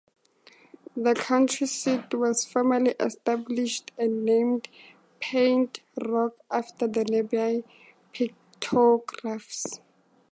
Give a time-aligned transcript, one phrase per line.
[0.97, 4.67] The county seat was formally established and named
[5.19, 7.63] Paint Rock after the nearby
[8.11, 9.79] pictographs.